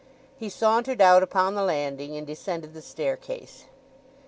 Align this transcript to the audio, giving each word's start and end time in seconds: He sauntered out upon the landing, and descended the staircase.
He 0.35 0.49
sauntered 0.49 0.99
out 0.99 1.21
upon 1.21 1.53
the 1.53 1.61
landing, 1.61 2.17
and 2.17 2.25
descended 2.25 2.73
the 2.73 2.81
staircase. 2.81 3.65